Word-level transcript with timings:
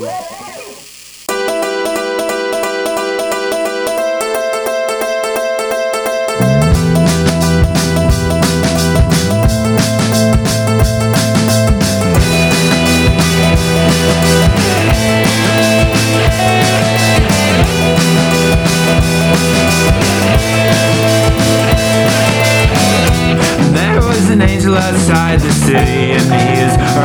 Woo! 0.00 0.49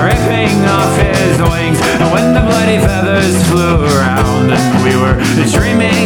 ripping 0.04 0.66
off 0.66 0.96
his 0.98 1.38
wings. 1.40 1.80
And 1.82 2.12
when 2.12 2.34
the 2.34 2.42
bloody 2.42 2.80
feathers 2.80 3.36
flew 3.48 3.86
around, 3.86 4.52
and 4.52 4.84
we 4.84 4.96
were 4.96 5.16
dreaming. 5.52 6.05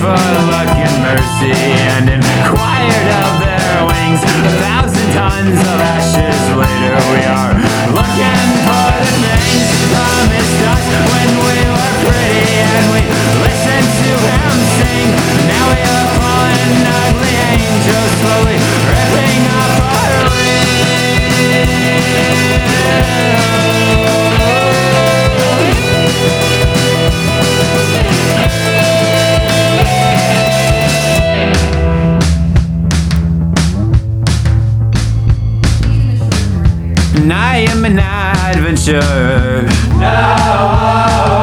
But. 0.00 0.39
and 37.20 37.32
I 37.32 37.58
am 37.68 37.84
an 37.84 37.98
adventurer. 37.98 39.62
No, 39.98 40.08
oh, 40.40 40.80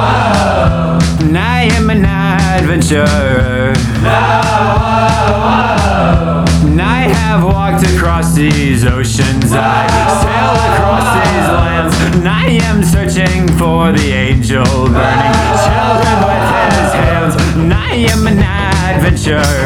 oh. 0.09 1.25
And 1.25 1.37
I 1.37 1.69
am 1.77 1.89
an 1.89 2.03
adventurer. 2.03 3.73
No, 4.01 4.19
oh, 4.57 6.45
and 6.65 6.81
I 6.81 7.01
have 7.19 7.43
walked 7.43 7.83
across 7.93 8.33
these 8.33 8.85
oceans, 8.85 9.51
I 9.53 9.87
sail 10.23 10.53
across 10.71 11.07
these 11.21 11.47
lands, 11.59 11.95
and 12.17 12.27
I 12.27 12.45
am 12.69 12.83
searching 12.83 13.47
for 13.57 13.91
the 13.91 14.11
angel 14.11 14.65
burning 14.65 15.35
children 15.67 16.17
with 16.27 16.45
his 16.73 16.91
hands. 17.01 17.35
And 17.55 17.73
I 17.73 17.93
am 18.13 18.25
an 18.25 18.39
adventurer. 18.39 19.56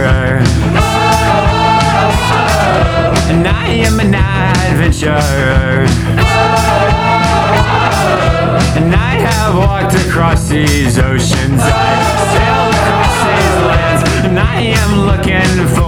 an 4.14 4.72
adventure. 4.72 5.10
And 8.78 8.96
I 8.96 9.14
have 9.28 9.56
walked 9.56 9.96
across 10.08 10.50
these 10.50 10.98
oceans, 10.98 11.62
I 11.62 11.96
sailed 12.34 12.74
across 12.82 13.16
these 13.28 13.58
lands, 13.70 14.02
and 14.26 14.40
I 14.40 14.62
am 14.62 14.92
looking 15.06 15.76
for. 15.76 15.81